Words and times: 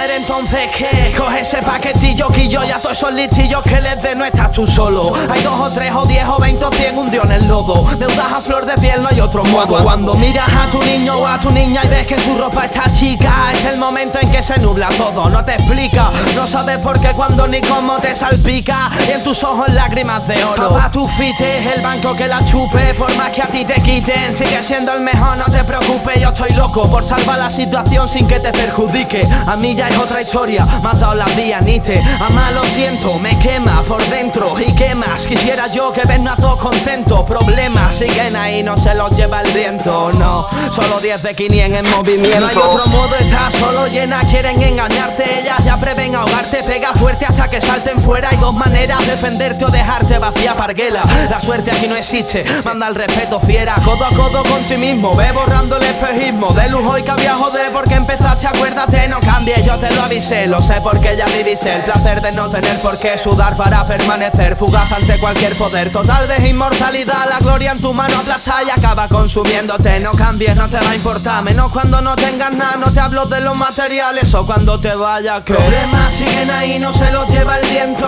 comer 0.00 0.10
entonces 0.16 0.60
qué 0.76 1.12
Coge 1.16 1.40
ese 1.40 1.58
paquetillo 1.62 2.28
que 2.28 2.48
yo 2.48 2.62
ya 2.64 2.78
todos 2.78 2.96
esos 2.96 3.12
listillos 3.12 3.62
que 3.62 3.80
les 3.80 4.02
de 4.02 4.14
no 4.14 4.24
estás 4.24 4.52
tú 4.52 4.66
solo. 4.66 5.12
Hay 5.30 5.42
dos 5.42 5.60
o 5.60 5.70
tres 5.70 5.92
o 5.94 6.06
diez 6.06 6.24
o 6.26 6.38
veinte 6.38 6.64
o 6.64 6.70
cien 6.72 6.96
hundió 6.96 7.22
en 7.24 7.32
el 7.32 7.48
lodo 7.48 7.84
Deudas 7.98 8.32
a 8.32 8.40
flor 8.40 8.64
de 8.64 8.74
piel 8.80 9.02
no 9.02 9.08
hay 9.08 9.20
otro 9.20 9.44
modo. 9.44 9.82
Cuando 9.82 10.14
miras 10.14 10.48
a 10.48 10.70
tu 10.70 10.82
niño 10.82 11.16
o 11.18 11.26
a 11.26 11.38
tu 11.38 11.50
niña 11.50 11.82
y 11.84 11.88
ves 11.88 12.06
que 12.06 12.18
su 12.18 12.36
ropa 12.38 12.64
está 12.64 12.90
chica 12.92 13.32
Es 13.52 13.64
el 13.64 13.78
momento 13.78 14.18
en 14.20 14.30
que 14.30 14.42
se 14.42 14.58
nubla 14.60 14.88
todo, 14.96 15.28
no 15.28 15.44
te 15.44 15.54
explica 15.54 16.10
No 16.34 16.46
sabes 16.46 16.78
por 16.78 16.98
qué 17.00 17.08
cuando 17.08 17.46
ni 17.46 17.60
cómo 17.60 17.98
te 17.98 18.14
salpica. 18.14 18.90
Y 19.08 19.12
en 19.12 19.22
tus 19.22 19.42
ojos 19.44 19.68
lágrimas 19.74 20.26
de 20.26 20.42
oro. 20.44 20.68
Papá 20.70 20.90
tu 20.90 21.06
fite, 21.06 21.74
el 21.74 21.82
banco 21.82 22.14
que 22.14 22.26
la 22.26 22.44
chupe 22.46 22.94
Por 22.94 23.14
más 23.16 23.30
que 23.30 23.42
a 23.42 23.46
ti 23.46 23.64
te 23.64 23.80
quiten. 23.82 24.32
Sigue 24.32 24.62
siendo 24.64 24.92
el 24.94 25.02
mejor, 25.02 25.36
no 25.36 25.44
te 25.46 25.62
preocupes 25.64 26.20
Yo 26.20 26.28
estoy 26.28 26.52
loco 26.52 26.88
por 26.90 27.04
salvar 27.04 27.38
la 27.38 27.50
situación 27.50 28.08
sin 28.08 28.26
que 28.26 28.40
te 28.40 28.52
perjudique. 28.52 29.26
A 29.46 29.56
mí 29.56 29.74
ya 29.74 29.89
es 29.90 29.98
otra 29.98 30.22
historia, 30.22 30.66
me 30.82 30.88
has 30.88 31.00
dado 31.00 31.14
la 31.14 31.26
vía, 31.36 31.60
Nite 31.60 32.02
Amá 32.20 32.50
lo 32.52 32.64
siento, 32.64 33.18
me 33.18 33.38
quema 33.38 33.82
por 33.82 34.02
dentro 34.06 34.58
¿Y 34.58 34.72
qué 34.74 34.94
más? 34.94 35.22
Quisiera 35.22 35.66
yo 35.68 35.92
que 35.92 36.02
ven 36.06 36.26
a 36.28 36.36
todos 36.36 36.56
contentos 36.56 37.22
Problemas 37.22 37.94
siguen 37.94 38.36
ahí, 38.36 38.62
no 38.62 38.76
se 38.76 38.94
los 38.94 39.10
lleva 39.12 39.40
el 39.40 39.52
viento 39.52 40.10
No, 40.14 40.46
solo 40.70 41.00
10 41.00 41.22
de 41.22 41.34
500 41.34 41.80
en 41.80 41.90
movimiento. 41.90 42.40
No 42.40 42.46
hay 42.46 42.56
otro 42.56 42.86
modo, 42.86 43.14
está 43.16 43.50
solo 43.50 43.86
llena 43.86 44.20
Quieren 44.30 44.60
engañarte, 44.62 45.24
ellas 45.40 45.64
ya 45.64 45.76
prevén 45.78 46.14
ahogarte 46.14 46.62
Pega 46.62 46.92
fuerte 46.94 47.26
hasta 47.26 47.50
que 47.50 47.60
salten 47.60 48.00
fuera. 48.00 48.28
Hay 48.28 48.36
dos 48.36 48.54
maneras, 48.54 49.04
defenderte 49.06 49.64
o 49.64 49.68
dejarte 49.68 50.18
vacía 50.18 50.56
parguela. 50.56 51.02
La 51.28 51.40
suerte 51.40 51.70
aquí 51.70 51.88
no 51.88 51.96
existe, 51.96 52.44
manda 52.64 52.86
el 52.86 52.94
respeto 52.94 53.40
fiera. 53.40 53.74
Codo 53.84 54.04
a 54.04 54.10
codo 54.10 54.44
con 54.44 54.62
ti 54.68 54.76
mismo, 54.76 55.14
ve 55.14 55.32
borrando 55.32 55.76
el 55.76 55.82
espejismo. 55.82 56.52
De 56.52 56.68
lujo 56.68 56.96
y 56.96 57.02
cabía 57.02 57.34
joder 57.34 57.72
porque 57.72 57.94
empezaste, 57.94 58.46
acuérdate 58.46 59.08
No 59.08 59.18
cambies, 59.20 59.64
yo 59.64 59.78
te 59.80 59.90
lo 59.94 60.02
avisé, 60.02 60.46
lo 60.46 60.60
sé 60.60 60.80
porque 60.82 61.16
ya 61.16 61.26
divisé 61.26 61.74
El 61.74 61.82
placer 61.82 62.20
de 62.20 62.32
no 62.32 62.50
tener 62.50 62.80
por 62.80 62.98
qué 62.98 63.18
sudar 63.18 63.56
para 63.56 63.86
permanecer. 63.86 64.54
Fugaz 64.56 64.92
ante 64.92 65.18
cualquier 65.18 65.56
poder, 65.56 65.90
total 65.90 66.28
de 66.28 66.48
inmortalidad 66.48 67.28
La 67.28 67.38
gloria 67.38 67.72
en 67.72 67.80
tu 67.80 67.92
mano 67.94 68.18
aplasta 68.18 68.62
y 68.62 68.70
acaba 68.70 69.08
consumiéndote. 69.08 70.00
No 70.00 70.12
cambies, 70.12 70.54
no 70.54 70.68
te 70.68 70.76
va 70.76 70.90
a 70.90 70.94
importar, 70.94 71.42
menos 71.42 71.72
cuando 71.72 72.00
no 72.02 72.14
tengas 72.14 72.52
nada 72.52 72.76
No 72.76 72.92
te 72.92 73.00
hablo 73.00 73.24
de 73.26 73.40
los 73.40 73.56
materiales 73.56 74.32
o 74.34 74.44
cuando 74.44 74.78
te 74.78 74.94
vayas 74.94 75.42
que 75.42 75.54
Problemas 75.54 76.12
siguen 76.12 76.50
ahí, 76.50 76.78
no 76.78 76.92
se 76.92 77.10
los 77.12 77.26
lleva 77.28 77.58
el 77.58 77.68
viento. 77.68 78.06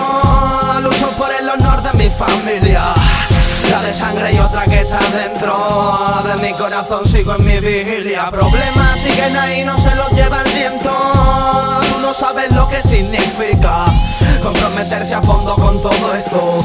Lucho 0.82 1.10
por 1.12 1.30
el 1.40 1.48
honor 1.48 1.82
de 1.82 1.92
mi 1.94 2.10
familia. 2.10 2.82
La 3.70 3.80
de 3.80 3.94
sangre 3.94 4.32
y 4.34 4.38
otra 4.38 4.64
que 4.64 4.80
está 4.80 4.98
dentro. 5.16 6.22
De 6.24 6.42
mi 6.42 6.52
corazón 6.54 7.08
sigo 7.08 7.34
en 7.36 7.46
mi 7.46 7.58
vigilia. 7.60 8.30
Problemas 8.30 9.00
siguen 9.00 9.36
ahí, 9.36 9.64
no 9.64 9.78
se 9.78 9.94
los 9.94 10.10
lleva 10.10 10.42
el 10.42 10.52
viento 10.52 10.71
con 15.62 15.80
todo 15.80 16.14
esto. 16.14 16.58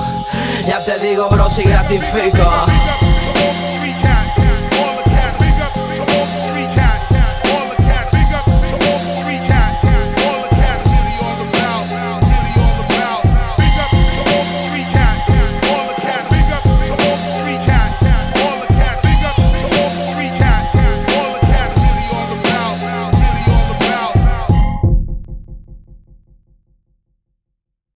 Ya 0.68 0.84
te 0.84 0.98
digo 1.00 1.30
bro 1.30 1.50
si 1.50 1.64
gratifica 1.64 2.66